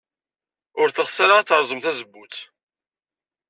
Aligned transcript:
Ur 0.81 0.87
teɣs 0.91 1.15
ara 1.23 1.33
ad 1.37 1.47
terẓem 1.47 1.79
tazewwut. 1.83 2.35